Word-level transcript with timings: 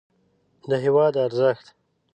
د 0.69 0.71
هېواد 0.83 1.13
ارزښت 1.25 1.65